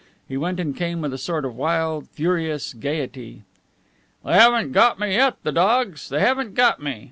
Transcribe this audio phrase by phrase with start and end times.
[0.27, 3.43] He went and came with a sort of wild, furious gayety.
[4.25, 6.09] "They haven't got me yet, the dogs.
[6.09, 6.99] They haven't got me!